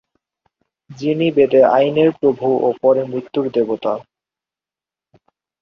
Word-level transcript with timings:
যিনি 0.89 1.27
বেদে 1.31 1.61
আইনের 1.75 2.09
প্রভু 2.19 2.47
ও 2.61 2.69
পরে 2.81 3.01
মৃত্যুর 3.05 3.45
দেবতা। 3.53 3.93